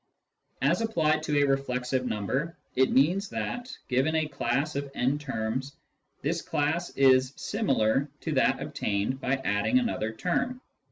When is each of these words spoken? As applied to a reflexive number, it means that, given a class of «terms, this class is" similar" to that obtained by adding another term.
As 0.63 0.81
applied 0.81 1.21
to 1.21 1.37
a 1.43 1.47
reflexive 1.47 2.07
number, 2.07 2.57
it 2.75 2.89
means 2.89 3.29
that, 3.29 3.71
given 3.87 4.15
a 4.15 4.27
class 4.27 4.75
of 4.75 4.91
«terms, 5.19 5.73
this 6.23 6.41
class 6.41 6.89
is" 6.97 7.33
similar" 7.35 8.09
to 8.21 8.31
that 8.31 8.59
obtained 8.59 9.21
by 9.21 9.35
adding 9.45 9.77
another 9.77 10.11
term. 10.11 10.59